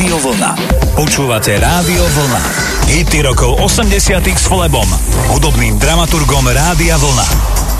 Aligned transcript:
Rádio 0.00 0.32
Vlna. 0.32 0.56
Počúvate 0.96 1.60
Rádio 1.60 2.00
Vlna. 2.00 2.40
Hity 2.88 3.20
rokov 3.20 3.60
80 3.60 4.24
s 4.32 4.48
Flebom, 4.48 4.88
hudobným 5.28 5.76
dramaturgom 5.76 6.40
Rádia 6.48 6.96
Vlna. 6.96 7.28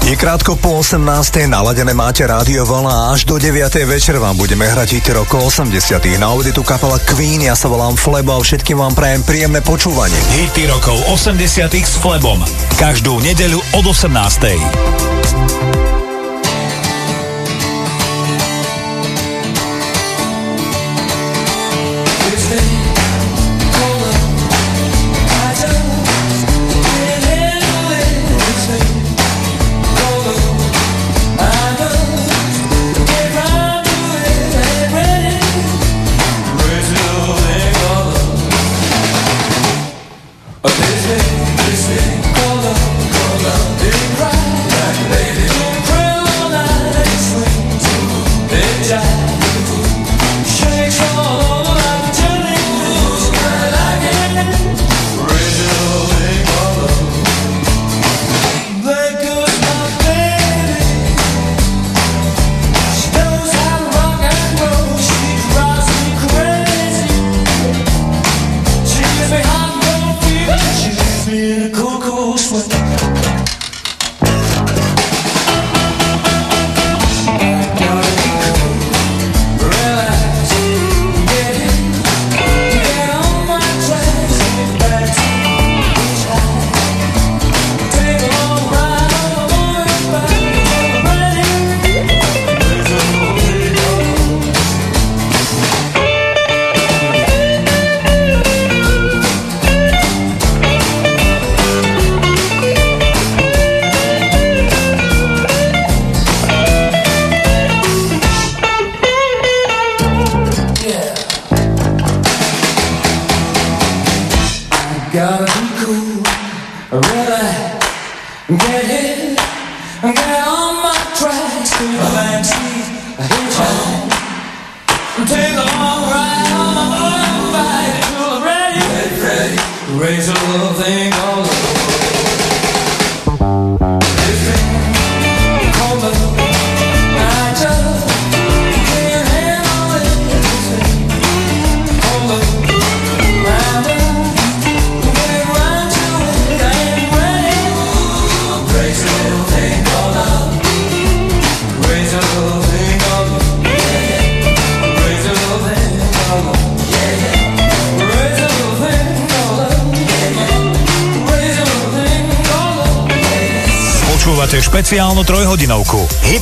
Je 0.04 0.12
krátko 0.20 0.60
po 0.60 0.84
18. 0.84 1.00
naladené 1.48 1.96
máte 1.96 2.28
Rádio 2.28 2.68
Vlna 2.68 2.92
a 2.92 3.16
až 3.16 3.24
do 3.24 3.40
9. 3.40 3.72
večer 3.88 4.20
vám 4.20 4.36
budeme 4.36 4.68
hrať 4.68 5.00
hity 5.00 5.16
rokov 5.16 5.48
80. 5.48 6.20
Na 6.20 6.36
auditu 6.36 6.60
kapela 6.60 7.00
Queen, 7.08 7.40
ja 7.40 7.56
sa 7.56 7.72
volám 7.72 7.96
Flebo 7.96 8.36
a 8.36 8.44
všetkým 8.44 8.76
vám 8.76 8.92
prajem 8.92 9.24
príjemné 9.24 9.64
počúvanie. 9.64 10.20
Hity 10.44 10.68
rokov 10.68 11.00
80 11.08 11.72
s 11.72 11.96
Flebom. 12.04 12.44
Každú 12.76 13.16
nedeľu 13.24 13.64
od 13.80 13.96
18. 13.96 15.99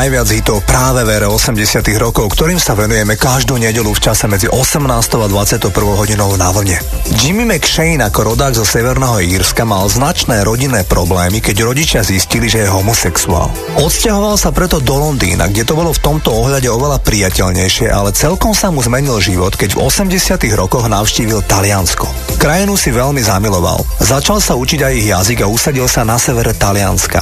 najviac 0.00 0.32
hitov 0.32 0.64
práve 0.64 1.04
v 1.04 1.12
ére 1.12 1.28
80 1.28 1.60
rokov, 2.00 2.32
ktorým 2.32 2.56
sa 2.56 2.72
venujeme 2.72 3.20
každú 3.20 3.60
nedelu 3.60 3.92
v 3.92 4.00
čase 4.00 4.24
medzi 4.32 4.48
18. 4.48 4.88
a 4.96 5.28
21. 5.28 5.68
hodinou 5.76 6.32
na 6.40 6.48
vlne. 6.48 6.80
Jimmy 7.20 7.44
McShane 7.44 8.00
ako 8.08 8.32
rodák 8.32 8.56
zo 8.56 8.64
Severného 8.64 9.20
Írska 9.20 9.68
mal 9.68 9.84
značné 9.92 10.40
rodinné 10.40 10.88
problémy, 10.88 11.44
keď 11.44 11.68
rodičia 11.68 12.00
zistili, 12.00 12.48
že 12.48 12.64
je 12.64 12.72
homosexuál. 12.72 13.52
Odsťahoval 13.76 14.40
sa 14.40 14.48
preto 14.56 14.80
do 14.80 14.96
Londýna, 14.96 15.52
kde 15.52 15.68
to 15.68 15.76
bolo 15.76 15.92
v 15.92 16.00
tomto 16.00 16.32
ohľade 16.32 16.72
oveľa 16.72 17.04
priateľnejšie, 17.04 17.92
ale 17.92 18.16
celkom 18.16 18.56
sa 18.56 18.72
mu 18.72 18.80
zmenil 18.80 19.20
život, 19.20 19.52
keď 19.52 19.76
v 19.76 19.84
80 19.84 20.40
rokoch 20.56 20.88
navštívil 20.88 21.44
Taliansko. 21.44 22.08
Krajinu 22.40 22.72
si 22.72 22.88
veľmi 22.88 23.20
zamiloval. 23.20 23.84
Začal 24.00 24.40
sa 24.40 24.56
učiť 24.56 24.80
aj 24.80 24.92
ich 24.96 25.12
jazyk 25.12 25.44
a 25.44 25.50
usadil 25.52 25.84
sa 25.84 26.08
na 26.08 26.16
severe 26.16 26.56
Talianska. 26.56 27.20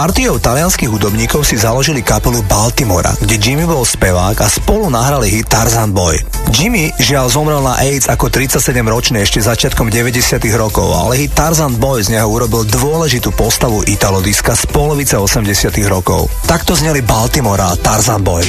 Partiou 0.00 0.40
talianských 0.40 0.88
hudobníkov 0.88 1.44
si 1.44 1.60
založili 1.60 2.00
kapelu 2.00 2.40
Baltimora, 2.48 3.12
kde 3.20 3.36
Jimmy 3.36 3.68
bol 3.68 3.84
spevák 3.84 4.32
a 4.40 4.48
spolu 4.48 4.88
nahrali 4.88 5.28
hit 5.28 5.52
Tarzan 5.52 5.92
Boy. 5.92 6.16
Jimmy 6.56 6.88
žiaľ 6.96 7.28
zomrel 7.28 7.60
na 7.60 7.76
AIDS 7.76 8.08
ako 8.08 8.32
37-ročný 8.32 9.20
ešte 9.20 9.44
začiatkom 9.44 9.92
90 9.92 10.40
rokov, 10.56 10.88
ale 10.96 11.20
hit 11.20 11.36
Tarzan 11.36 11.76
Boy 11.76 12.00
z 12.00 12.16
neho 12.16 12.32
urobil 12.32 12.64
dôležitú 12.64 13.28
postavu 13.36 13.84
italodiska 13.84 14.56
z 14.56 14.64
polovice 14.72 15.20
80 15.20 15.68
rokov. 15.84 16.32
Takto 16.48 16.72
zneli 16.72 17.04
Baltimora 17.04 17.68
a 17.68 17.76
Tarzan 17.76 18.24
Boy. 18.24 18.48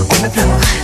on 0.00 0.22
the 0.22 0.30
floor. 0.30 0.79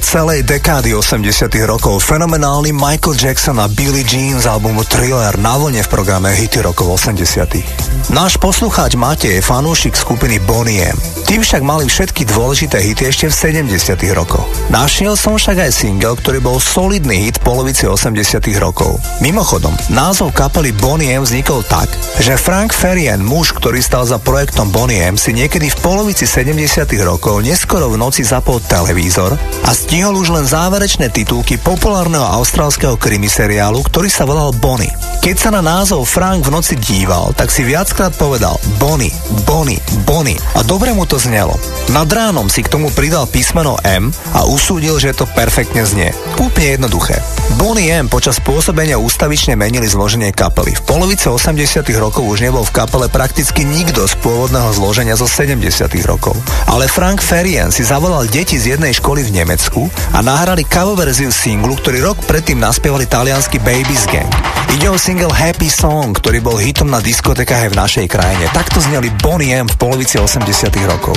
Celej 0.00 0.46
dekády 0.46 0.94
80 0.94 1.50
rokov. 1.66 1.98
Fenomenálny 2.04 2.70
Michael 2.70 3.18
Jackson 3.18 3.58
a 3.58 3.66
Billie 3.66 4.06
Jean 4.06 4.38
z 4.38 4.46
albumu 4.46 4.86
Thriller 4.86 5.34
na 5.38 5.58
vlne 5.58 5.82
v 5.82 5.88
programe 5.90 6.30
Hity 6.32 6.62
rokov 6.62 7.02
80 7.02 8.12
Náš 8.14 8.38
poslucháč 8.38 8.94
Matej 8.94 9.38
je 9.38 9.42
fanúšik 9.42 9.98
skupiny 9.98 10.38
Bonnie 10.44 10.86
M. 10.86 11.17
Tí 11.28 11.36
však 11.36 11.60
mali 11.60 11.84
všetky 11.84 12.24
dôležité 12.24 12.80
hity 12.80 13.04
ešte 13.12 13.28
v 13.28 13.68
70 13.68 14.00
rokoch. 14.16 14.48
Našiel 14.72 15.12
som 15.12 15.36
však 15.36 15.60
aj 15.60 15.76
single, 15.76 16.16
ktorý 16.16 16.40
bol 16.40 16.56
solidný 16.56 17.28
hit 17.28 17.36
polovici 17.44 17.84
80 17.84 18.16
rokov. 18.56 18.96
Mimochodom, 19.20 19.76
názov 19.92 20.32
kapely 20.32 20.72
Bonnie 20.72 21.12
M 21.12 21.28
vznikol 21.28 21.60
tak, 21.68 21.92
že 22.16 22.40
Frank 22.40 22.72
Ferien, 22.72 23.20
muž, 23.20 23.52
ktorý 23.52 23.76
stal 23.84 24.08
za 24.08 24.16
projektom 24.16 24.72
Bonnie 24.72 25.04
M, 25.04 25.20
si 25.20 25.36
niekedy 25.36 25.68
v 25.68 25.76
polovici 25.84 26.24
70 26.24 26.88
rokov 27.04 27.44
neskoro 27.44 27.92
v 27.92 28.00
noci 28.00 28.24
zapol 28.24 28.64
televízor 28.64 29.36
a 29.68 29.70
stihol 29.76 30.16
už 30.16 30.32
len 30.32 30.48
záverečné 30.48 31.12
titulky 31.12 31.60
populárneho 31.60 32.24
austrálskeho 32.24 32.96
krimiseriálu, 32.96 33.84
ktorý 33.84 34.08
sa 34.08 34.24
volal 34.24 34.56
Bonnie. 34.56 34.96
Keď 35.18 35.36
sa 35.36 35.50
na 35.50 35.58
názov 35.58 36.06
Frank 36.06 36.46
v 36.46 36.54
noci 36.54 36.78
díval, 36.78 37.34
tak 37.34 37.50
si 37.50 37.66
viackrát 37.66 38.14
povedal 38.14 38.54
Bonnie, 38.78 39.10
Bonnie, 39.42 39.82
Bonnie 40.06 40.38
a 40.54 40.62
dobre 40.62 40.94
mu 40.94 41.10
to 41.10 41.18
znelo. 41.18 41.58
Nad 41.88 42.12
ránom 42.12 42.52
si 42.52 42.60
k 42.60 42.68
tomu 42.68 42.92
pridal 42.92 43.24
písmeno 43.24 43.80
M 43.80 44.12
a 44.36 44.44
usúdil, 44.44 45.00
že 45.00 45.16
to 45.16 45.24
perfektne 45.24 45.88
znie. 45.88 46.12
Úplne 46.36 46.76
jednoduché. 46.76 47.16
Bonnie 47.56 47.88
M 47.88 48.12
počas 48.12 48.36
pôsobenia 48.44 49.00
ústavične 49.00 49.56
menili 49.56 49.88
zloženie 49.88 50.36
kapely. 50.36 50.76
V 50.76 50.84
polovice 50.84 51.32
80 51.32 51.56
rokov 51.96 52.28
už 52.28 52.44
nebol 52.44 52.60
v 52.60 52.76
kapele 52.76 53.08
prakticky 53.08 53.64
nikto 53.64 54.04
z 54.04 54.20
pôvodného 54.20 54.68
zloženia 54.76 55.16
zo 55.16 55.24
70 55.24 55.64
rokov. 56.04 56.36
Ale 56.68 56.92
Frank 56.92 57.24
Ferien 57.24 57.72
si 57.72 57.88
zavolal 57.88 58.28
deti 58.28 58.60
z 58.60 58.76
jednej 58.76 58.92
školy 58.92 59.24
v 59.24 59.40
Nemecku 59.40 59.88
a 60.12 60.20
nahrali 60.20 60.68
cover 60.68 61.08
verziu 61.08 61.32
singlu, 61.32 61.72
ktorý 61.72 62.04
rok 62.04 62.20
predtým 62.28 62.60
naspievali 62.60 63.08
talianský 63.08 63.64
Babies 63.64 64.04
Gang. 64.12 64.28
Ide 64.76 64.92
o 64.92 65.00
single 65.00 65.32
Happy 65.32 65.72
Song, 65.72 66.12
ktorý 66.12 66.44
bol 66.44 66.60
hitom 66.60 66.92
na 66.92 67.00
diskotekách 67.00 67.64
aj 67.64 67.70
v 67.72 67.80
našej 67.80 68.06
krajine. 68.12 68.44
Takto 68.52 68.84
zneli 68.84 69.08
Bonnie 69.24 69.56
M 69.56 69.64
v 69.64 69.76
polovici 69.80 70.20
80 70.20 70.44
rokov. 70.84 71.16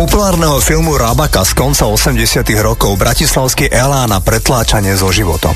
populárneho 0.00 0.56
filmu 0.64 0.96
Rabaka 0.96 1.44
z 1.44 1.52
konca 1.52 1.84
80 1.84 2.40
rokov 2.64 2.96
bratislavský 2.96 3.68
Elá 3.68 4.08
na 4.08 4.16
pretláčanie 4.16 4.96
so 4.96 5.12
životom. 5.12 5.52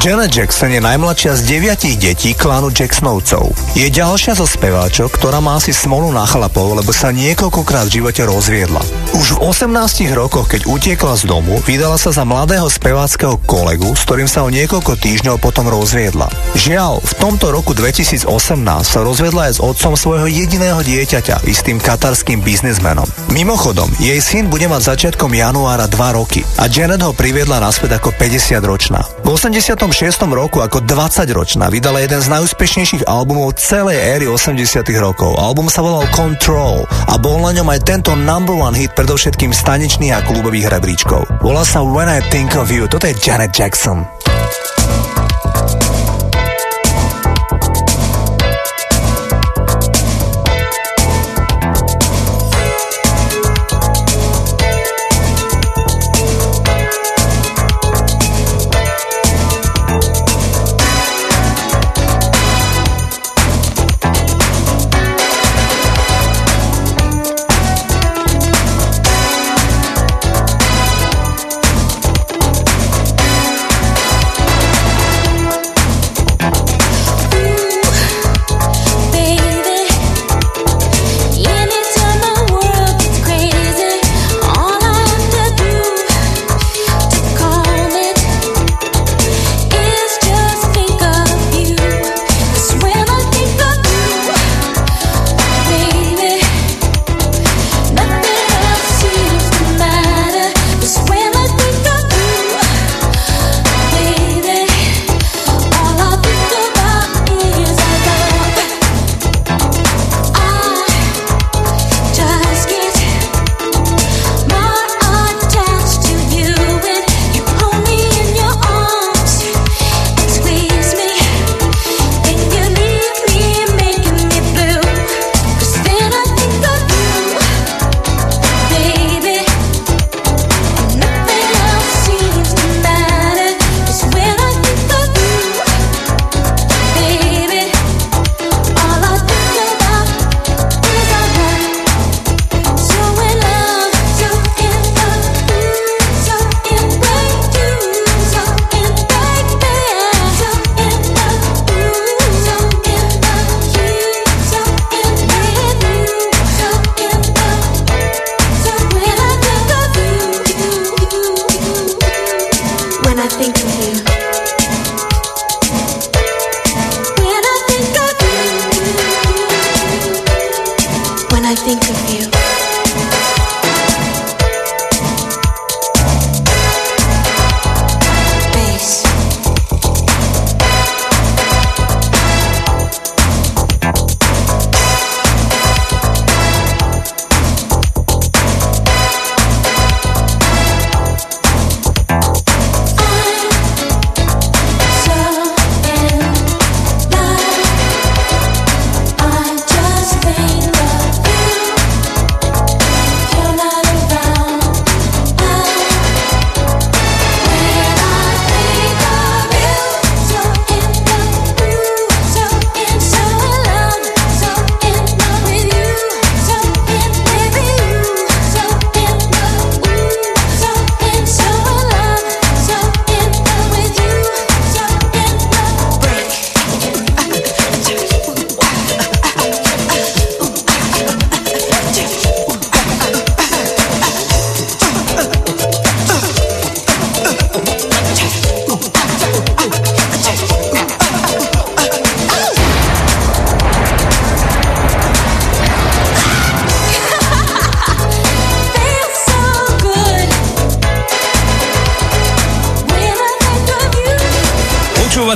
Janet 0.00 0.32
Jackson 0.32 0.72
je 0.72 0.80
najmladšia 0.80 1.36
z 1.36 1.42
deviatich 1.44 1.96
detí 2.00 2.32
klánu 2.32 2.72
Jacksonovcov. 2.72 3.52
Je 3.76 3.84
ďalšia 3.92 4.32
zo 4.32 4.48
speváčok, 4.48 5.12
ktorá 5.12 5.44
má 5.44 5.60
asi 5.60 5.76
smolu 5.76 6.08
na 6.08 6.24
chlapov, 6.24 6.80
lebo 6.80 6.88
sa 6.88 7.12
niekoľkokrát 7.12 7.92
v 7.92 8.00
živote 8.00 8.24
rozviedla. 8.24 8.80
Už 9.12 9.36
v 9.36 9.52
18 9.52 10.08
rokoch, 10.16 10.48
keď 10.48 10.64
utiekla 10.64 11.20
z 11.20 11.28
domu, 11.28 11.60
vydala 11.68 12.00
sa 12.00 12.16
za 12.16 12.24
mladého 12.24 12.64
speváckého 12.68 13.36
kolegu, 13.44 13.92
s 13.92 14.08
ktorým 14.08 14.24
sa 14.24 14.44
o 14.44 14.52
niekoľko 14.52 14.96
týždňov 14.96 15.36
potom 15.36 15.68
rozviedla. 15.68 16.32
Žiaľ, 16.56 17.04
v 17.04 17.12
tomto 17.20 17.52
roku 17.52 17.76
2018 17.76 18.24
sa 18.84 19.00
rozviedla 19.04 19.52
aj 19.52 19.60
s 19.60 19.62
otcom 19.62 20.00
svojho 20.00 20.32
jediného 20.32 20.80
dieťaťa, 20.80 21.44
istým 21.44 21.76
katarským 21.76 22.40
biznismenom. 22.40 23.04
Mimochodom, 23.28 23.92
jej 24.00 24.20
syn 24.24 24.48
bude 24.48 24.64
mať 24.64 24.96
začiatkom 24.96 25.28
januára 25.36 25.84
2 25.90 26.16
roky 26.16 26.40
a 26.56 26.72
Janet 26.72 27.04
ho 27.04 27.12
priviedla 27.12 27.60
naspäť 27.60 28.00
ako 28.00 28.16
50 28.16 28.64
ročná. 28.64 29.04
V 29.26 29.34
80 29.34 29.73
96. 29.74 30.30
roku 30.30 30.62
ako 30.62 30.86
20-ročná 30.86 31.66
vydala 31.66 31.98
jeden 32.06 32.22
z 32.22 32.30
najúspešnejších 32.30 33.10
albumov 33.10 33.58
celej 33.58 33.98
éry 33.98 34.26
80 34.30 34.86
rokov. 35.02 35.34
Album 35.34 35.66
sa 35.66 35.82
volal 35.82 36.06
Control 36.14 36.86
a 37.10 37.18
bol 37.18 37.42
na 37.42 37.50
ňom 37.50 37.66
aj 37.74 37.80
tento 37.82 38.14
number 38.14 38.54
one 38.54 38.78
hit 38.78 38.94
predovšetkým 38.94 39.50
staničných 39.50 40.14
a 40.14 40.22
klubových 40.22 40.70
rebríčkov. 40.70 41.42
Volá 41.42 41.66
sa 41.66 41.82
When 41.82 42.06
I 42.06 42.22
Think 42.30 42.54
of 42.54 42.70
You, 42.70 42.86
toto 42.86 43.10
je 43.10 43.18
Janet 43.18 43.50
Jackson. 43.50 44.06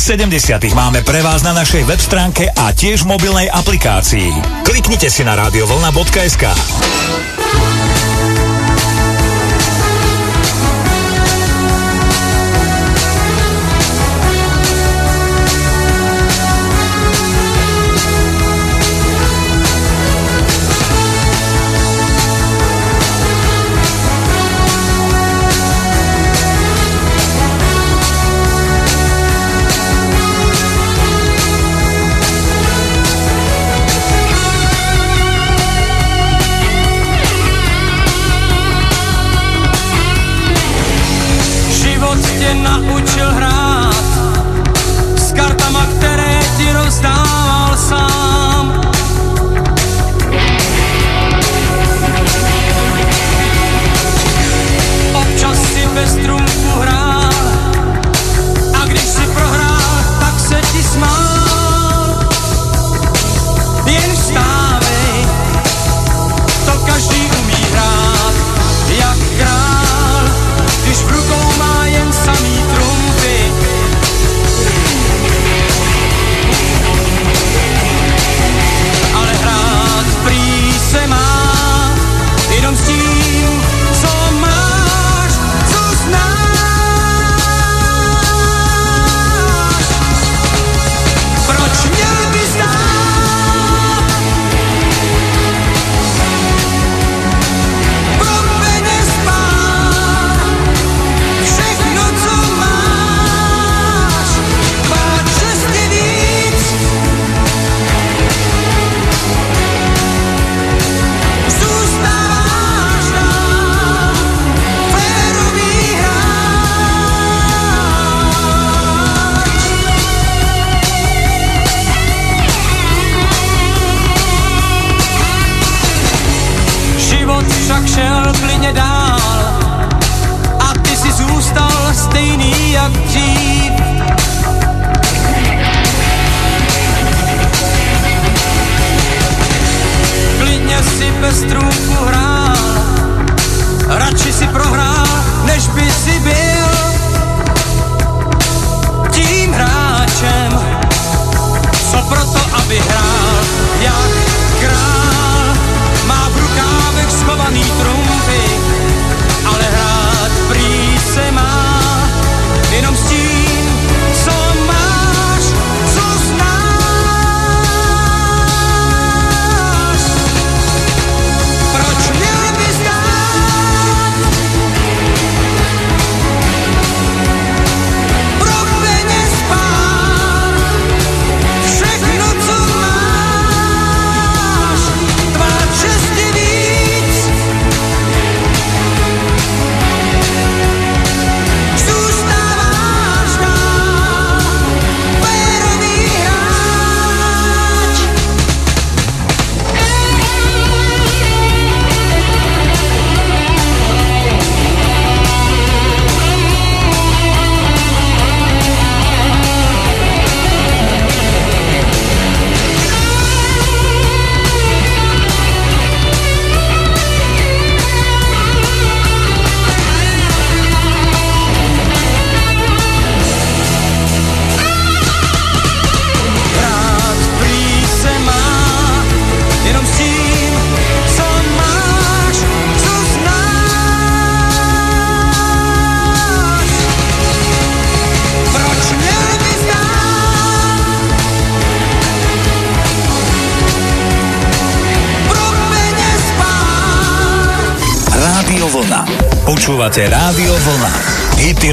70. 0.00 0.72
máme 0.72 1.04
pre 1.04 1.20
vás 1.20 1.44
na 1.44 1.52
našej 1.52 1.84
web 1.84 2.00
stránke 2.00 2.48
a 2.48 2.72
tiež 2.72 3.04
mobilnej 3.04 3.52
aplikácii. 3.52 4.32
Kliknite 4.64 5.12
si 5.12 5.20
na 5.20 5.36
radiovolna.sk. 5.36 6.48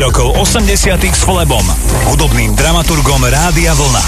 rokov 0.08 0.40
80 0.40 1.04
s 1.04 1.28
Flebom, 1.28 1.68
hudobným 2.08 2.56
dramaturgom 2.56 3.28
Rádia 3.28 3.76
Vlna. 3.76 4.00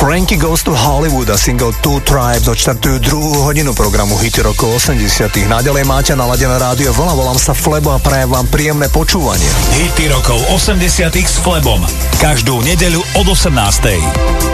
Frankie 0.00 0.40
Goes 0.40 0.64
to 0.64 0.72
Hollywood 0.72 1.28
a 1.28 1.36
single 1.36 1.68
Two 1.84 2.00
Tribes 2.00 2.48
odštartujú 2.48 2.96
druhú 3.04 3.44
hodinu 3.44 3.76
programu 3.76 4.16
Hity 4.16 4.40
rokov 4.40 4.80
80 4.80 5.44
Naďalej 5.44 5.84
máte 5.84 6.16
naladené 6.16 6.56
Rádio 6.56 6.96
Vlna, 6.96 7.12
volám 7.12 7.36
sa 7.36 7.52
Flebo 7.52 7.92
a 7.92 8.00
prajem 8.00 8.32
vám 8.32 8.48
príjemné 8.48 8.88
počúvanie. 8.88 9.44
Hity 9.76 10.08
rokov 10.16 10.40
80 10.48 11.12
s 11.12 11.36
Flebom. 11.44 11.84
Každú 12.24 12.64
nedeľu 12.64 13.04
od 13.20 13.26
18. 13.28 14.53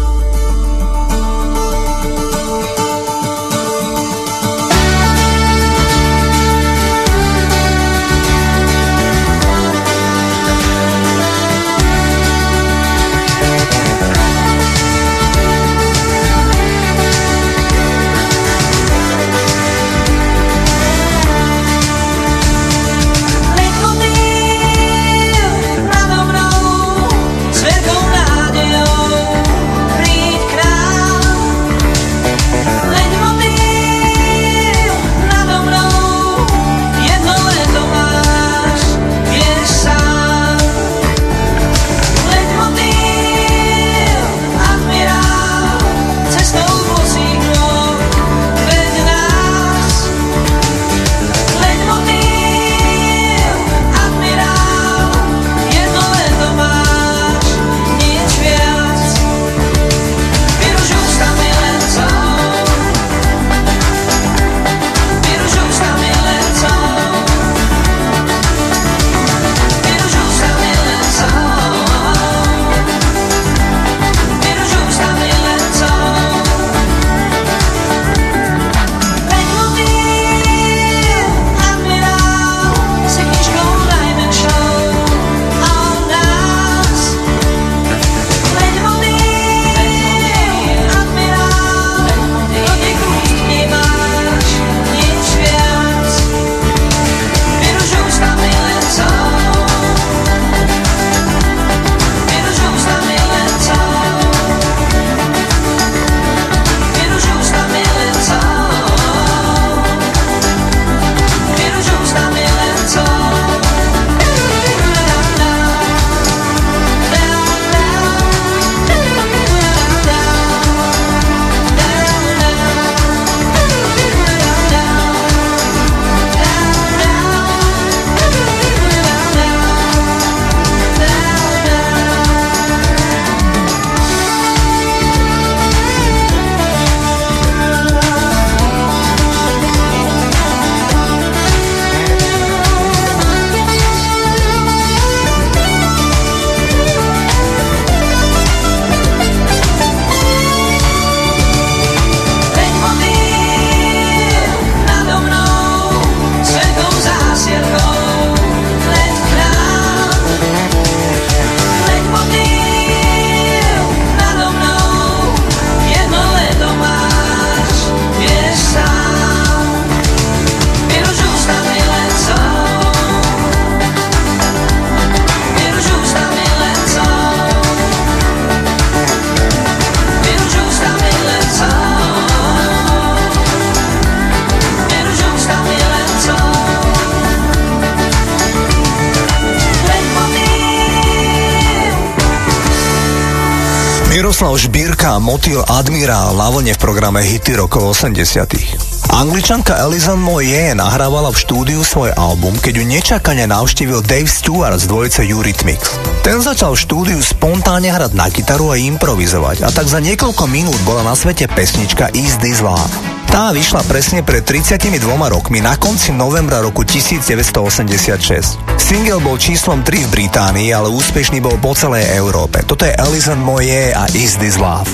Miroslav 194.11 194.59
Žbírka 194.59 195.23
Motil 195.23 195.63
Admirál 195.63 196.35
na 196.35 196.51
vlne 196.51 196.75
v 196.75 196.83
programe 196.83 197.23
Hity 197.23 197.55
rokov 197.55 197.95
80 197.95 198.80
Angličanka 199.09 199.81
Alison 199.81 200.21
Moye 200.21 200.77
nahrávala 200.77 201.33
v 201.33 201.41
štúdiu 201.41 201.81
svoj 201.81 202.13
album, 202.13 202.53
keď 202.61 202.73
ju 202.77 202.85
nečakane 202.85 203.49
navštívil 203.49 204.05
Dave 204.05 204.29
Stewart 204.29 204.77
z 204.77 204.85
dvojice 204.85 205.25
Eurythmics. 205.25 205.97
Ten 206.21 206.37
začal 206.37 206.77
v 206.77 206.83
štúdiu 206.85 207.17
spontánne 207.17 207.89
hrať 207.89 208.13
na 208.13 208.29
gitaru 208.29 208.69
a 208.69 208.77
improvizovať 208.77 209.65
a 209.65 209.73
tak 209.73 209.89
za 209.89 209.97
niekoľko 209.97 210.45
minút 210.45 210.77
bola 210.85 211.01
na 211.01 211.17
svete 211.17 211.49
pesnička 211.49 212.13
Is 212.13 212.37
This 212.37 212.61
Love. 212.61 212.93
Tá 213.31 213.49
vyšla 213.49 213.81
presne 213.89 214.21
pred 214.21 214.45
32 214.45 215.01
rokmi 215.07 215.63
na 215.63 215.79
konci 215.79 216.13
novembra 216.13 216.61
roku 216.61 216.85
1986. 216.85 218.61
Single 218.77 219.23
bol 219.23 219.39
číslom 219.41 219.81
3 219.81 220.05
v 220.05 220.09
Británii, 220.13 220.69
ale 220.75 220.91
úspešný 220.93 221.41
bol 221.41 221.57
po 221.57 221.73
celej 221.73 222.05
Európe. 222.13 222.61
Toto 222.67 222.85
je 222.85 222.93
Alison 222.93 223.39
Moye 223.39 223.95
a 223.95 224.05
Is 224.13 224.37
This 224.37 224.61
Love. 224.61 224.91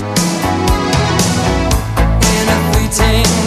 Počúvate 2.77 3.47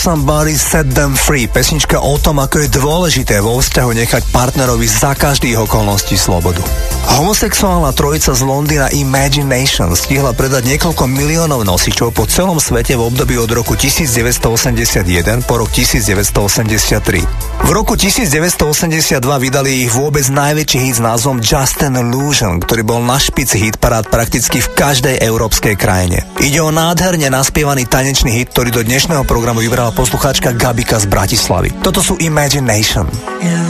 Somebody 0.00 0.56
Set 0.56 0.96
Them 0.96 1.12
Free, 1.12 1.44
pesnička 1.44 2.00
o 2.00 2.16
tom, 2.16 2.40
ako 2.40 2.64
je 2.64 2.72
dôležité 2.72 3.36
vo 3.44 3.60
vzťahu 3.60 3.92
nechať 4.00 4.32
partnerovi 4.32 4.88
za 4.88 5.12
každých 5.12 5.68
okolností 5.68 6.16
slobodu. 6.16 6.64
Homosexuálna 7.10 7.90
trojica 7.90 8.30
z 8.30 8.42
Londýna 8.46 8.86
Imagination 8.94 9.90
stihla 9.98 10.30
predať 10.30 10.62
niekoľko 10.70 11.10
miliónov 11.10 11.66
nosičov 11.66 12.14
po 12.14 12.22
celom 12.30 12.62
svete 12.62 12.94
v 12.94 13.02
období 13.02 13.34
od 13.34 13.50
roku 13.50 13.74
1981 13.74 15.42
po 15.42 15.58
rok 15.58 15.74
1983. 15.74 17.66
V 17.66 17.70
roku 17.74 17.98
1982 17.98 19.18
vydali 19.42 19.82
ich 19.82 19.90
vôbec 19.90 20.22
najväčší 20.30 20.78
hit 20.78 20.94
s 20.98 21.02
názvom 21.02 21.42
Just 21.42 21.82
an 21.82 21.98
Illusion, 21.98 22.62
ktorý 22.62 22.86
bol 22.86 23.02
na 23.02 23.18
špici 23.18 23.58
hit 23.58 23.82
parád 23.82 24.06
prakticky 24.06 24.62
v 24.62 24.70
každej 24.70 25.18
európskej 25.18 25.74
krajine. 25.74 26.22
Ide 26.38 26.62
o 26.62 26.70
nádherne 26.70 27.26
naspievaný 27.26 27.90
tanečný 27.90 28.38
hit, 28.38 28.54
ktorý 28.54 28.70
do 28.70 28.86
dnešného 28.86 29.26
programu 29.26 29.66
vybrala 29.66 29.90
poslucháčka 29.90 30.54
Gabika 30.54 31.02
z 31.02 31.10
Bratislavy. 31.10 31.74
Toto 31.82 32.06
sú 32.06 32.14
Imagination. 32.22 33.10
That 33.40 33.69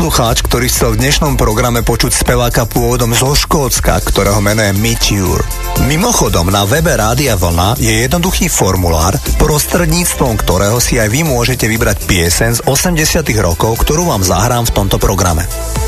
Poslucháč, 0.00 0.40
ktorý 0.40 0.66
chcel 0.72 0.96
v 0.96 1.00
dnešnom 1.04 1.36
programe 1.36 1.84
počuť 1.84 2.24
speváka 2.24 2.64
pôvodom 2.64 3.12
zo 3.12 3.36
Škótska, 3.36 4.00
ktorého 4.00 4.40
meno 4.40 4.64
je 4.64 4.72
Meteor. 4.72 5.44
Mimochodom, 5.92 6.48
na 6.48 6.64
webe 6.64 6.96
Rádia 6.96 7.36
Vlna 7.36 7.76
je 7.76 8.08
jednoduchý 8.08 8.48
formulár, 8.48 9.20
prostredníctvom 9.36 10.40
ktorého 10.40 10.80
si 10.80 10.96
aj 10.96 11.04
vy 11.12 11.20
môžete 11.28 11.68
vybrať 11.68 12.08
piesen 12.08 12.56
z 12.56 12.64
80 12.64 13.28
rokov, 13.44 13.76
ktorú 13.84 14.08
vám 14.08 14.24
zahrám 14.24 14.64
v 14.64 14.72
tomto 14.72 14.96
programe. 14.96 15.44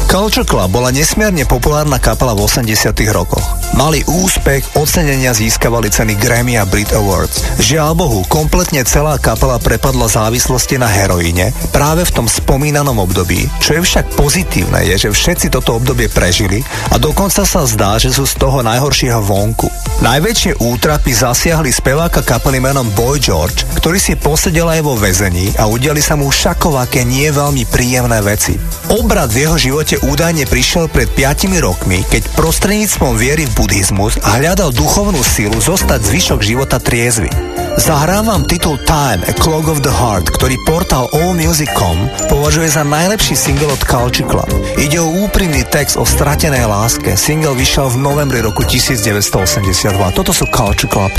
Culture 0.08 0.46
Club 0.46 0.70
bola 0.72 0.88
nesmierne 0.88 1.44
populárna 1.44 2.00
kapela 2.00 2.32
v 2.32 2.46
80 2.46 2.94
rokoch. 3.12 3.44
Mali 3.72 4.04
úspech, 4.04 4.76
ocenenia 4.76 5.32
získavali 5.32 5.88
ceny 5.88 6.14
Grammy 6.20 6.60
a 6.60 6.68
Brit 6.68 6.92
Awards. 6.92 7.42
Žiaľ 7.58 7.90
Bohu, 7.96 8.20
kompletne 8.28 8.84
celá 8.84 9.16
kapela 9.16 9.56
prepadla 9.56 10.06
závislosti 10.06 10.76
na 10.76 10.86
heroíne 10.86 11.56
práve 11.72 12.04
v 12.04 12.14
tom 12.14 12.26
spomínanom 12.28 13.00
období. 13.00 13.48
Čo 13.58 13.80
je 13.80 13.84
však 13.84 14.16
pozitívne 14.16 14.84
je, 14.92 15.08
že 15.08 15.14
všetci 15.14 15.52
toto 15.52 15.80
obdobie 15.80 16.12
prežili 16.12 16.60
a 16.92 17.00
dokonca 17.00 17.42
sa 17.48 17.64
zdá, 17.64 17.96
že 17.96 18.12
sú 18.12 18.28
z 18.28 18.36
toho 18.36 18.60
najhoršieho 18.60 19.24
vonku. 19.24 19.72
Najväčšie 20.04 20.60
útrapy 20.60 21.14
zasiahli 21.16 21.70
speváka 21.70 22.20
kapely 22.26 22.58
menom 22.58 22.88
Boy 22.92 23.22
George, 23.22 23.64
ktorý 23.78 23.96
si 24.00 24.18
posedel 24.18 24.66
aj 24.66 24.80
vo 24.82 24.98
väzení 24.98 25.54
a 25.56 25.68
udiali 25.70 26.02
sa 26.02 26.18
mu 26.18 26.28
šakovaké 26.28 27.04
nie 27.08 27.30
veľmi 27.30 27.64
príjemné 27.70 28.18
veci. 28.20 28.58
Obrad 28.92 29.32
v 29.32 29.46
jeho 29.46 29.56
živote 29.56 29.91
údajne 30.00 30.48
prišiel 30.48 30.88
pred 30.88 31.10
5 31.12 31.52
rokmi, 31.60 32.00
keď 32.08 32.24
prostredníctvom 32.38 33.20
viery 33.20 33.44
v 33.44 33.52
buddhizmus 33.58 34.16
hľadal 34.22 34.72
duchovnú 34.72 35.20
silu 35.20 35.58
zostať 35.60 36.00
zvyšok 36.00 36.40
života 36.40 36.80
triezvy. 36.80 37.28
Zahrávam 37.76 38.44
titul 38.48 38.80
Time, 38.88 39.20
A 39.24 39.32
Clog 39.36 39.68
of 39.68 39.84
the 39.84 39.92
Heart, 39.92 40.32
ktorý 40.36 40.56
portál 40.64 41.08
AllMusic.com 41.12 42.28
považuje 42.28 42.68
za 42.68 42.84
najlepší 42.84 43.36
single 43.36 43.72
od 43.72 43.82
Culture 43.84 44.28
Club. 44.28 44.48
Ide 44.76 45.00
o 45.00 45.08
úprimný 45.24 45.64
text 45.68 45.96
o 45.96 46.04
stratenej 46.04 46.68
láske. 46.68 47.16
Single 47.16 47.56
vyšiel 47.56 47.92
v 47.92 48.00
novembri 48.00 48.44
roku 48.44 48.64
1982. 48.64 49.88
Toto 50.16 50.32
sú 50.36 50.48
Culture 50.52 50.88
Club. 50.88 51.12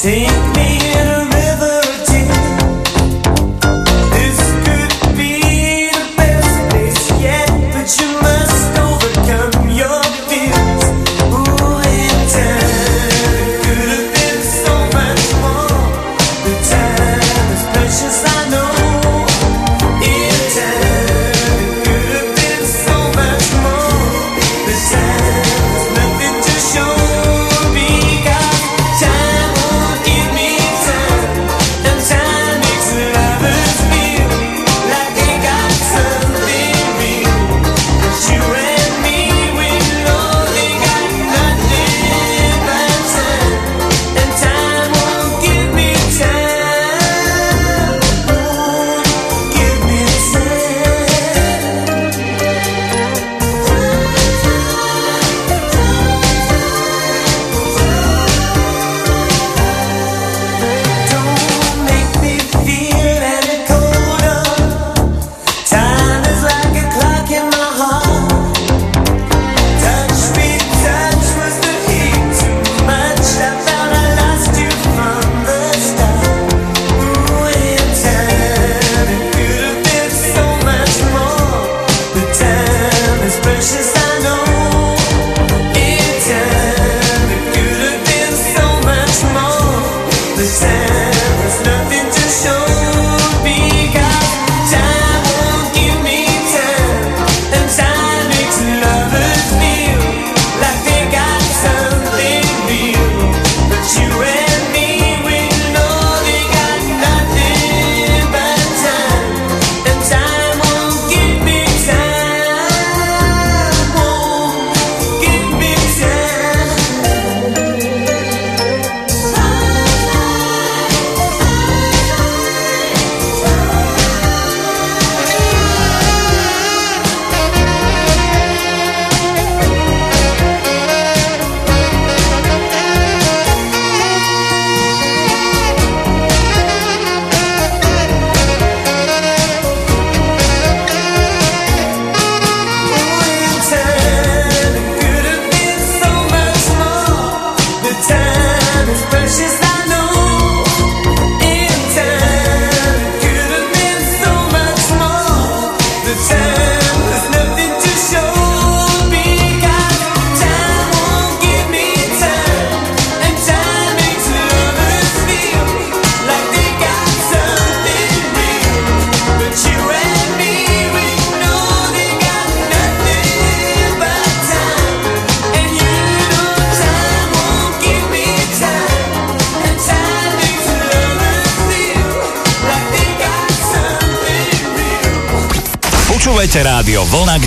Sing 0.00 0.32
me 0.56 0.59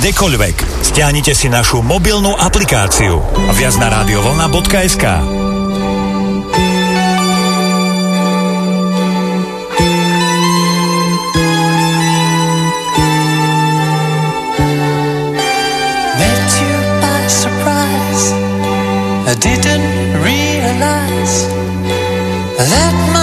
kdekoľvek. 0.04 0.84
Stiahnite 0.84 1.32
si 1.32 1.48
našu 1.48 1.80
mobilnú 1.80 2.36
aplikáciu. 2.36 3.24
Viac 3.56 3.80
na 3.80 3.88
radiovolna.sk 4.04 5.06
I 19.24 19.36
didn't 19.40 20.20
realize 20.22 21.48
that 22.60 22.94
my 23.16 23.23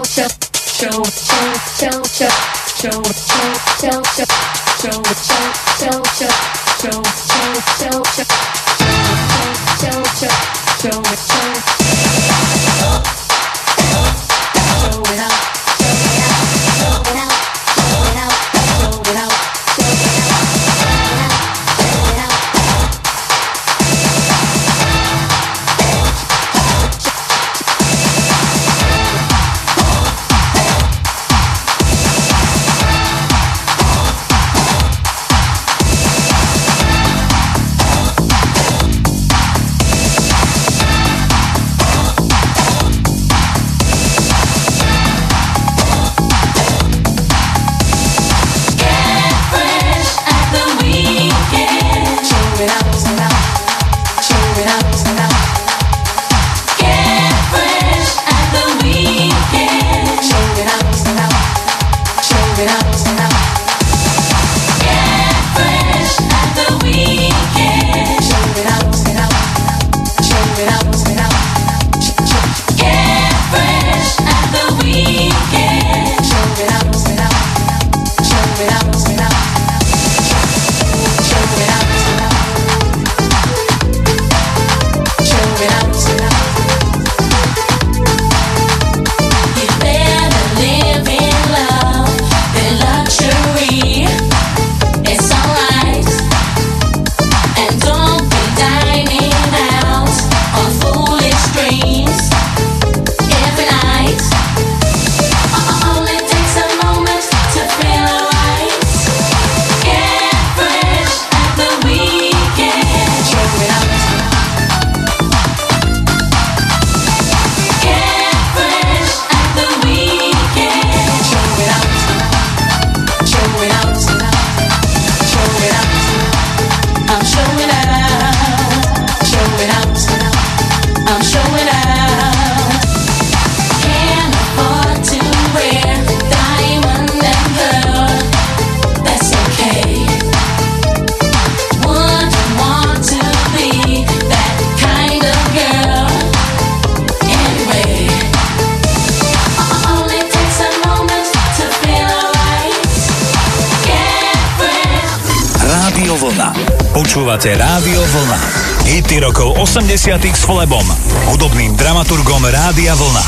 Počúvate 157.41 157.57
Rádio 157.57 158.05
Vlna. 158.05 158.37
Hity 158.85 159.17
rokov 159.25 159.57
80 159.57 160.29
s 160.29 160.45
Flebom, 160.45 160.85
hudobným 161.33 161.73
dramaturgom 161.73 162.45
Rádia 162.45 162.93
Vlna. 162.93 163.25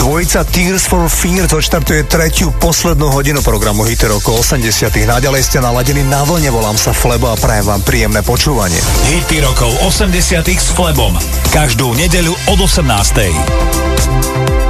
Dvojica 0.00 0.48
Tears 0.48 0.88
for 0.88 1.04
Fear 1.12 1.44
odštartuje 1.44 2.08
tretiu 2.08 2.56
poslednú 2.56 3.12
hodinu 3.12 3.44
programu 3.44 3.84
Hity 3.84 4.08
rokov 4.08 4.48
80 4.48 5.04
Naďalej 5.04 5.44
ste 5.44 5.60
naladení 5.60 6.00
na 6.08 6.24
vlne, 6.24 6.48
volám 6.48 6.80
sa 6.80 6.96
Flebo 6.96 7.28
a 7.28 7.36
prajem 7.36 7.68
vám 7.68 7.84
príjemné 7.84 8.24
počúvanie. 8.24 8.80
Hity 9.12 9.44
rokov 9.44 9.76
80 9.84 10.40
s 10.40 10.72
Flebom. 10.72 11.12
Každú 11.52 11.92
nedeľu 12.00 12.32
od 12.48 12.64
18. 12.64 14.69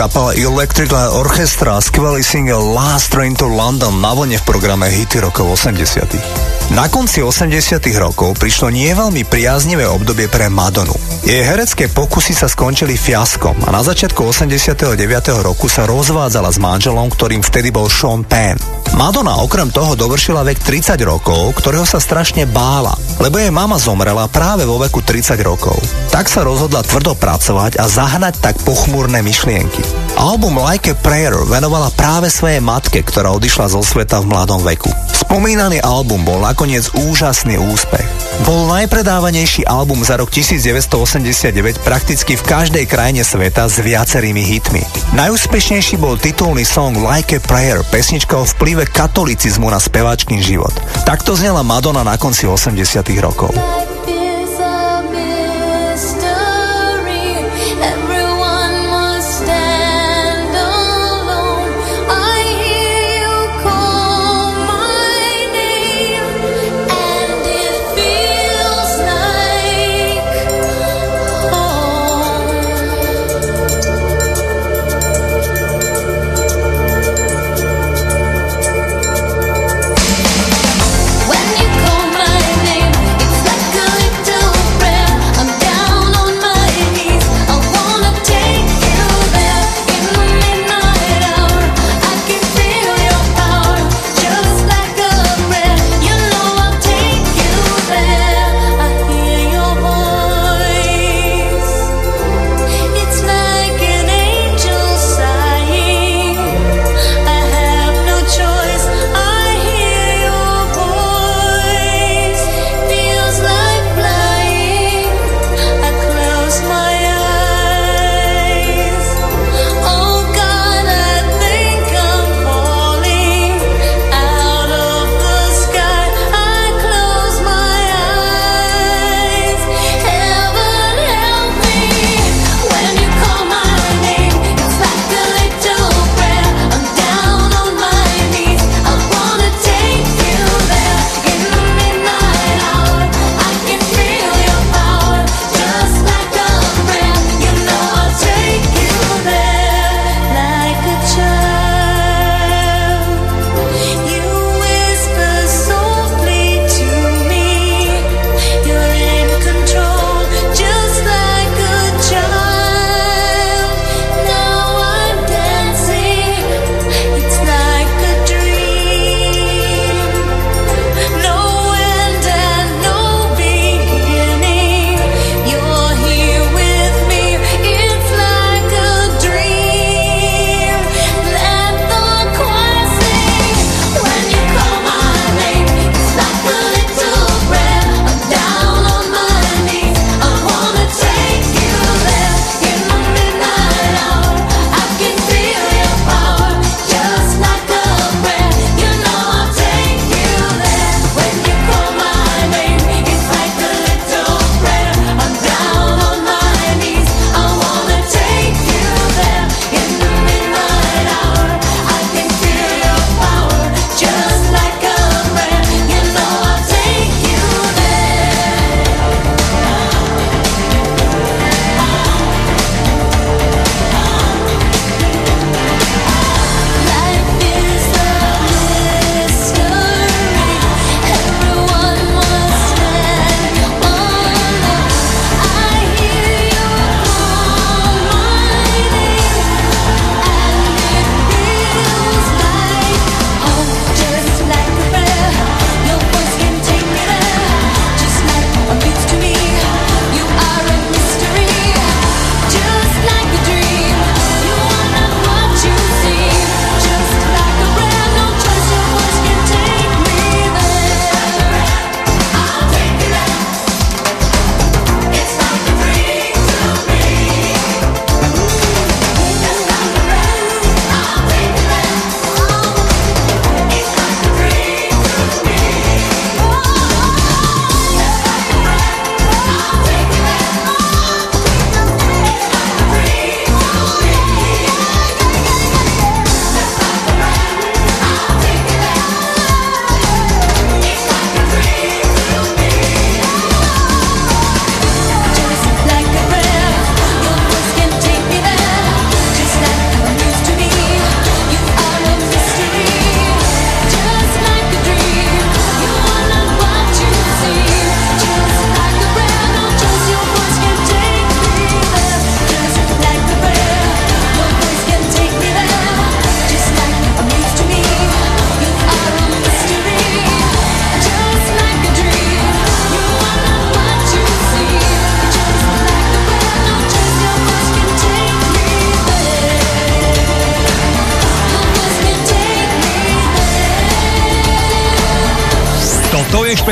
kapela 0.00 0.32
Electric 0.32 0.88
Orchestra 1.12 1.76
skvelý 1.76 2.24
single 2.24 2.72
Last 2.72 3.12
Train 3.12 3.36
to 3.36 3.44
London 3.44 4.00
na 4.00 4.16
vlne 4.16 4.40
v 4.40 4.44
programe 4.48 4.88
Hity 4.88 5.20
rokov 5.20 5.60
80. 5.60 6.72
Na 6.72 6.88
konci 6.88 7.20
80 7.20 7.76
rokov 8.00 8.40
prišlo 8.40 8.72
nie 8.72 8.88
veľmi 8.96 9.28
priaznivé 9.28 9.84
obdobie 9.84 10.32
pre 10.32 10.48
Madonu. 10.48 10.96
Jej 11.20 11.44
herecké 11.44 11.92
pokusy 11.92 12.32
sa 12.32 12.48
skončili 12.48 12.96
fiaskom 12.96 13.60
a 13.60 13.68
na 13.68 13.84
začiatku 13.84 14.24
89. 14.24 14.96
roku 15.44 15.68
sa 15.68 15.84
rozvádzala 15.84 16.48
s 16.48 16.56
manželom, 16.56 17.12
ktorým 17.12 17.44
vtedy 17.44 17.68
bol 17.68 17.92
Sean 17.92 18.24
Penn. 18.24 18.56
Madonna 18.98 19.38
okrem 19.38 19.70
toho 19.70 19.94
dovršila 19.94 20.42
vek 20.42 20.58
30 20.66 20.98
rokov, 21.06 21.54
ktorého 21.62 21.86
sa 21.86 22.02
strašne 22.02 22.42
bála, 22.50 22.94
lebo 23.22 23.38
jej 23.38 23.54
mama 23.54 23.78
zomrela 23.78 24.26
práve 24.26 24.66
vo 24.66 24.82
veku 24.82 24.98
30 24.98 25.38
rokov. 25.46 25.78
Tak 26.10 26.26
sa 26.26 26.42
rozhodla 26.42 26.82
tvrdo 26.82 27.14
pracovať 27.14 27.78
a 27.78 27.86
zahnať 27.86 28.42
tak 28.42 28.58
pochmúrne 28.66 29.22
myšlienky. 29.22 29.82
Album 30.18 30.58
Like 30.58 30.90
a 30.90 30.96
Prayer 30.98 31.38
venovala 31.46 31.94
práve 31.94 32.28
svojej 32.28 32.58
matke, 32.58 33.00
ktorá 33.00 33.30
odišla 33.38 33.70
zo 33.70 33.80
sveta 33.80 34.18
v 34.20 34.34
mladom 34.34 34.60
veku. 34.66 34.90
Spomínaný 35.14 35.78
album 35.80 36.26
bol 36.26 36.42
nakoniec 36.42 36.90
úžasný 36.92 37.56
úspech. 37.56 38.19
Bol 38.40 38.72
najpredávanejší 38.72 39.68
album 39.68 40.00
za 40.00 40.16
rok 40.16 40.32
1989 40.32 41.84
prakticky 41.84 42.40
v 42.40 42.42
každej 42.42 42.84
krajine 42.88 43.20
sveta 43.20 43.68
s 43.68 43.84
viacerými 43.84 44.40
hitmi. 44.40 44.80
Najúspešnejší 45.12 46.00
bol 46.00 46.16
titulný 46.16 46.64
song 46.64 46.96
Like 47.04 47.36
a 47.36 47.40
Prayer, 47.44 47.84
pesnička 47.92 48.40
o 48.40 48.48
vplyve 48.48 48.88
katolicizmu 48.88 49.68
na 49.68 49.76
speváčkyn 49.76 50.40
život. 50.40 50.72
Takto 51.04 51.36
znela 51.36 51.60
Madonna 51.60 52.00
na 52.00 52.16
konci 52.16 52.48
80 52.48 52.80
rokov. 53.20 53.52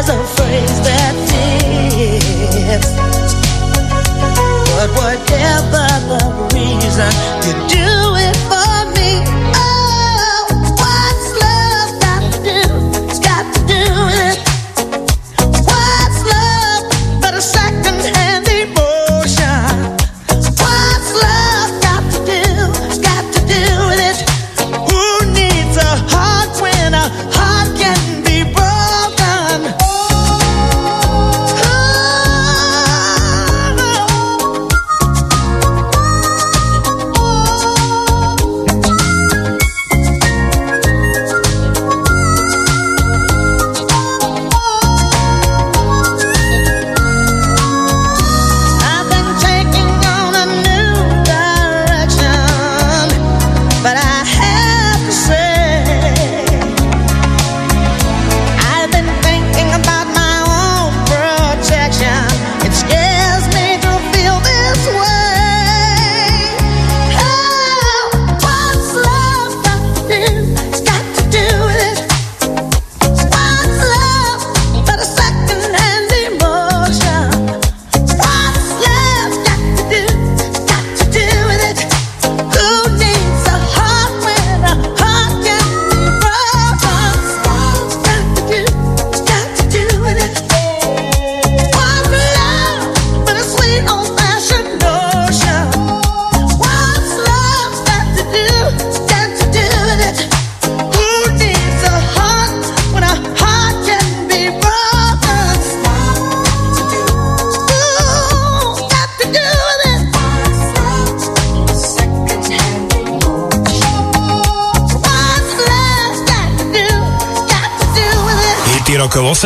there's 0.00 0.18
a 0.18 0.24
phrase 0.34 0.80
that 0.80 1.14
is. 1.92 2.86
But 4.72 4.90
whatever 4.96 5.86
the 6.08 6.20
reason, 6.54 7.12
you 7.44 7.68
do. 7.68 7.99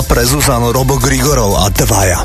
Fontána 0.00 0.16
pre 0.16 0.24
Zuzanu 0.24 0.72
Robo 0.72 0.96
Grigorov 0.96 1.60
a 1.60 1.68
Dvaja. 1.68 2.24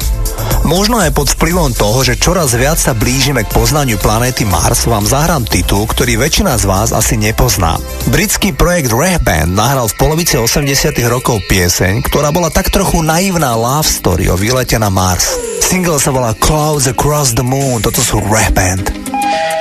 Možno 0.63 0.95
aj 0.95 1.11
pod 1.11 1.27
vplyvom 1.35 1.75
toho, 1.75 2.07
že 2.07 2.15
čoraz 2.15 2.55
viac 2.55 2.79
sa 2.79 2.95
blížime 2.95 3.43
k 3.43 3.51
poznaniu 3.51 3.99
planéty 3.99 4.47
Mars, 4.47 4.87
vám 4.87 5.03
zahrám 5.03 5.43
titul, 5.43 5.83
ktorý 5.83 6.15
väčšina 6.15 6.55
z 6.55 6.63
vás 6.71 6.95
asi 6.95 7.19
nepozná. 7.19 7.75
Britský 8.07 8.55
projekt 8.55 8.95
Reh 8.95 9.19
Band 9.19 9.51
nahral 9.51 9.91
v 9.91 9.97
polovici 9.99 10.39
80 10.39 10.95
rokov 11.11 11.43
pieseň, 11.51 11.99
ktorá 12.07 12.31
bola 12.31 12.47
tak 12.47 12.71
trochu 12.71 13.03
naivná 13.03 13.51
love 13.59 13.87
story 13.87 14.31
o 14.31 14.39
výlete 14.39 14.79
na 14.79 14.87
Mars. 14.87 15.35
Single 15.59 15.99
sa 15.99 16.15
volá 16.15 16.31
Clouds 16.31 16.87
Across 16.87 17.35
the 17.35 17.43
Moon, 17.43 17.83
toto 17.83 17.99
sú 17.99 18.23
Reh 18.23 18.55
Band. 18.55 18.87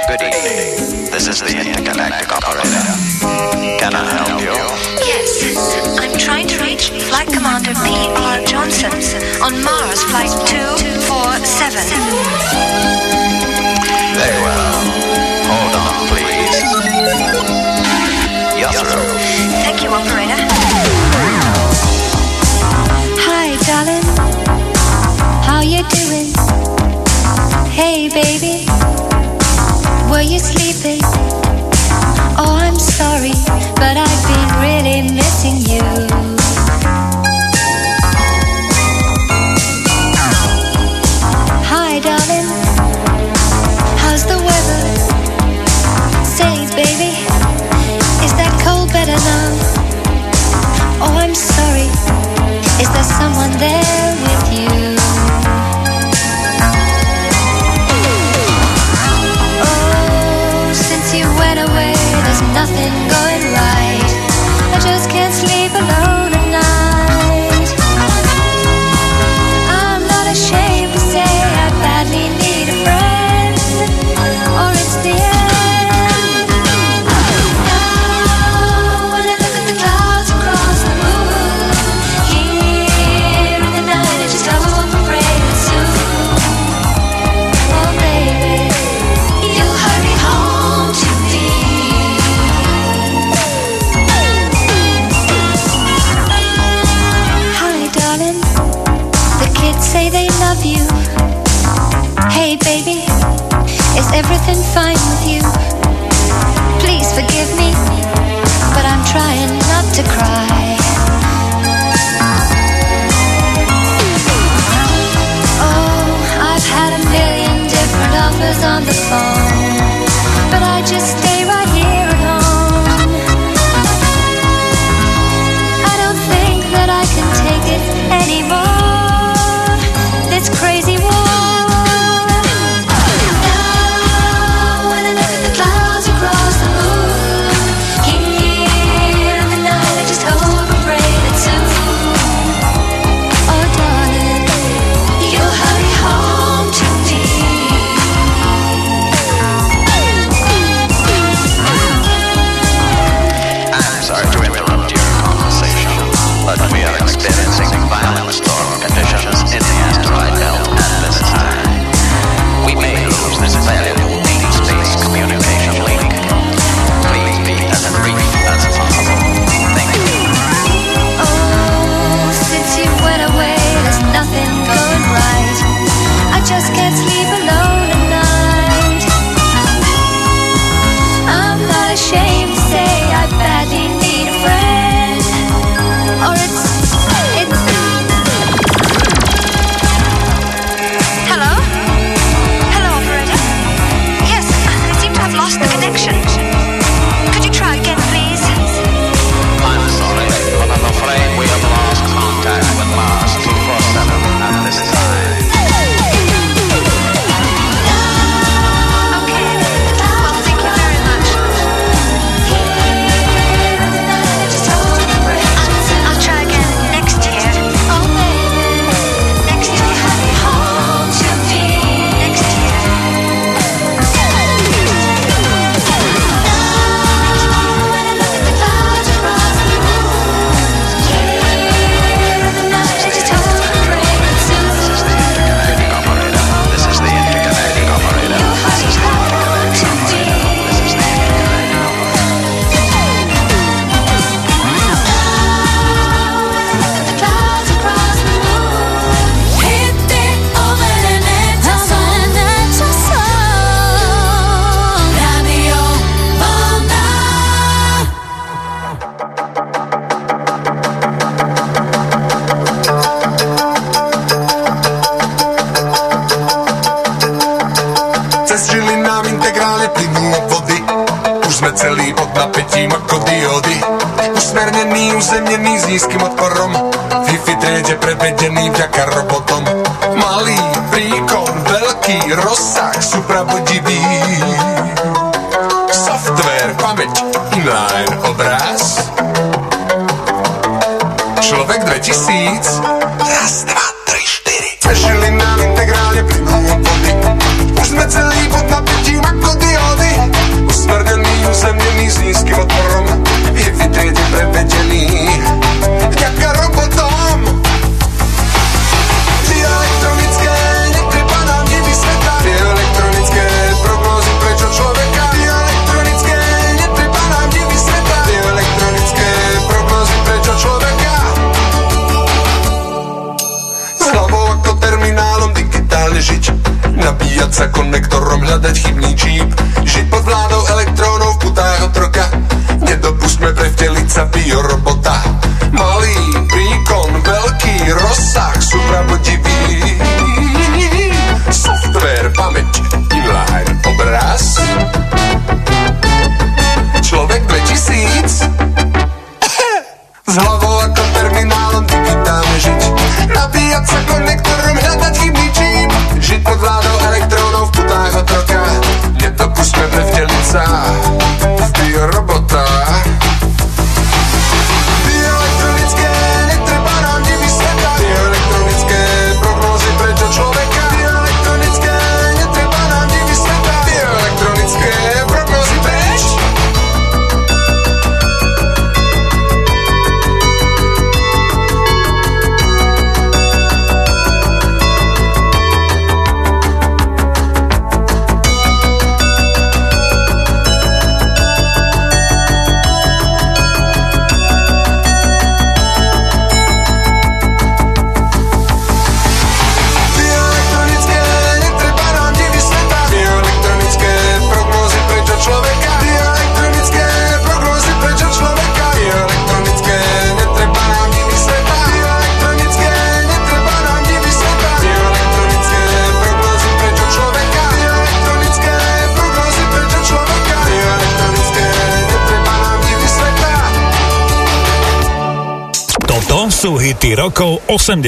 Good 0.07 0.23
evening. 0.23 1.10
This 1.10 1.26
is 1.26 1.43
the 1.43 1.51
intergalactic 1.51 2.31
operator. 2.31 3.03
Flight 7.15 7.33
Commander 7.33 7.75
P.R. 7.75 8.43
Johnson 8.44 8.91
on 9.41 9.62
Mars 9.62 10.02
Flight 10.10 10.34
247. 10.51 11.78
Very 14.18 14.43
well. 14.43 14.83
Hold 15.47 15.75
on, 15.78 15.94
please. 16.10 16.59
You're 18.59 18.75
through. 18.91 19.15
Thank 19.62 19.84
you, 19.84 19.91
operator. 19.91 20.43
Hi, 23.23 23.55
darling. 23.62 24.07
How 25.47 25.60
you 25.62 25.86
doing? 25.94 26.34
Hey, 27.70 28.09
baby. 28.09 28.67
Were 30.10 30.26
you 30.26 30.41
sleeping? 30.41 30.99
Oh, 32.36 32.59
I'm 32.60 32.75
sorry, 32.75 33.34
but 33.76 33.97
I've 33.97 34.14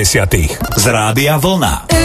80 0.07 0.35
z 0.77 0.87
Rádia 0.87 1.39
Vlna. 1.39 1.96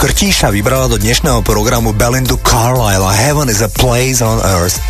Krtíša 0.00 0.48
vybrala 0.48 0.88
do 0.88 0.96
dnešného 0.96 1.44
programu 1.44 1.92
Belindu 1.92 2.40
Carlisle 2.40 3.04
a 3.04 3.12
Heaven 3.12 3.52
is 3.52 3.60
a 3.60 3.68
Place 3.68 4.24
on 4.24 4.40
Earth. 4.40 4.80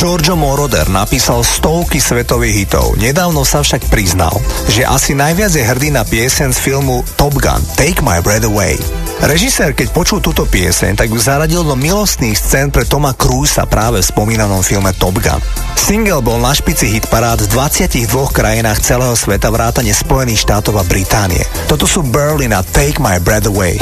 Giorgio 0.00 0.32
Moroder 0.32 0.88
napísal 0.88 1.44
stovky 1.44 2.00
svetových 2.00 2.64
hitov. 2.64 2.96
Nedávno 2.96 3.44
sa 3.44 3.60
však 3.60 3.92
priznal, 3.92 4.32
že 4.72 4.88
asi 4.88 5.12
najviac 5.12 5.52
je 5.52 5.60
hrdý 5.60 5.92
na 5.92 6.08
piesen 6.08 6.56
z 6.56 6.72
filmu 6.72 7.04
Top 7.20 7.36
Gun 7.36 7.60
Take 7.76 8.00
My 8.00 8.24
Breath 8.24 8.48
Away. 8.48 8.80
Režisér, 9.28 9.76
keď 9.76 9.92
počul 9.92 10.24
túto 10.24 10.48
pieseň, 10.48 11.04
tak 11.04 11.12
ju 11.12 11.20
zaradil 11.20 11.60
do 11.60 11.76
milostných 11.76 12.40
scén 12.40 12.72
pre 12.72 12.88
Toma 12.88 13.12
Cruisa 13.12 13.68
práve 13.68 14.00
v 14.00 14.08
spomínanom 14.08 14.64
filme 14.64 14.88
Top 14.96 15.20
Gun. 15.20 15.65
Single 15.76 16.24
bol 16.24 16.42
na 16.42 16.50
špici 16.50 16.90
hit 16.90 17.06
parád 17.06 17.44
v 17.44 17.52
22 17.54 18.08
krajinách 18.34 18.82
celého 18.82 19.14
sveta 19.14 19.52
vrátane 19.52 19.94
Spojených 19.94 20.42
štátov 20.42 20.80
a 20.80 20.84
Británie. 20.88 21.44
Toto 21.70 21.86
sú 21.86 22.02
Berlin 22.02 22.56
a 22.56 22.64
Take 22.64 22.98
My 22.98 23.22
Breath 23.22 23.46
Away. 23.46 23.78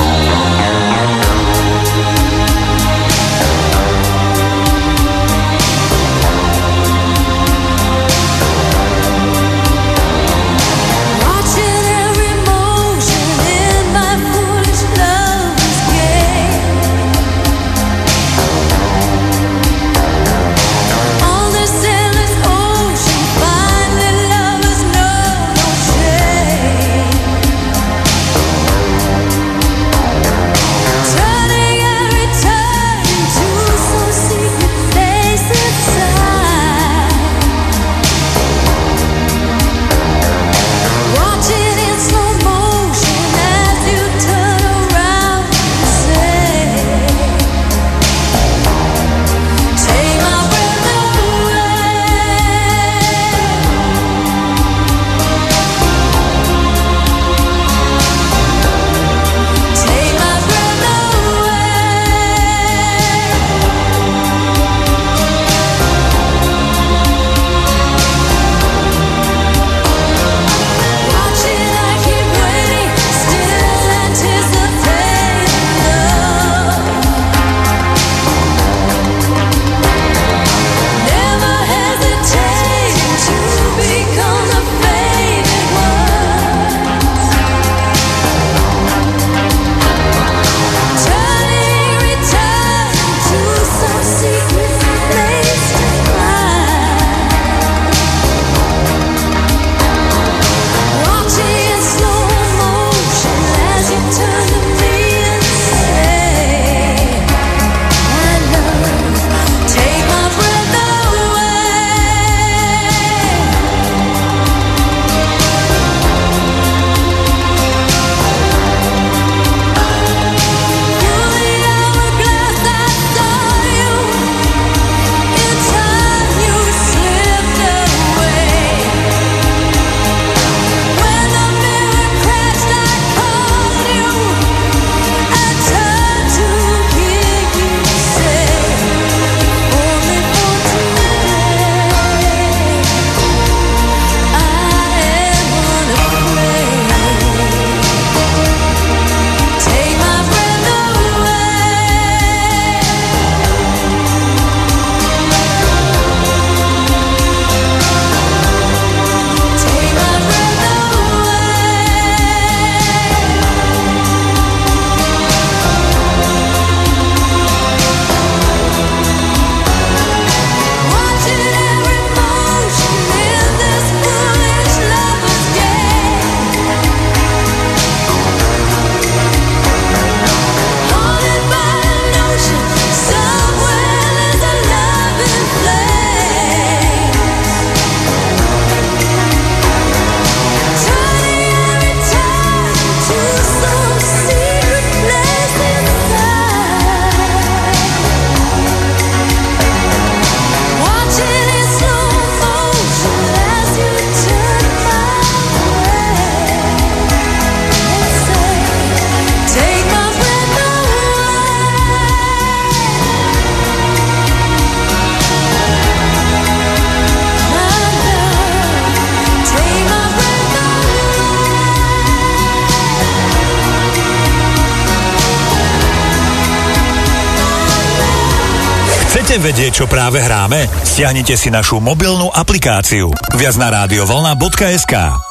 Práve 229.95 230.19
hráme? 230.19 230.67
Stiahnite 230.83 231.39
si 231.39 231.55
našu 231.55 231.79
mobilnú 231.79 232.27
aplikáciu. 232.35 233.15
Viac 233.39 233.55
na 233.55 233.71
radiovolna.sk 233.71 235.24